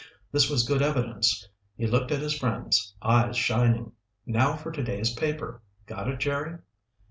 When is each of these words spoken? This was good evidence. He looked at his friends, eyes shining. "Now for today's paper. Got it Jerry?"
This 0.31 0.49
was 0.49 0.67
good 0.67 0.81
evidence. 0.81 1.47
He 1.77 1.85
looked 1.85 2.11
at 2.11 2.23
his 2.23 2.35
friends, 2.35 2.95
eyes 3.03 3.37
shining. 3.37 3.91
"Now 4.25 4.55
for 4.55 4.71
today's 4.71 5.13
paper. 5.13 5.61
Got 5.85 6.07
it 6.07 6.17
Jerry?" 6.19 6.57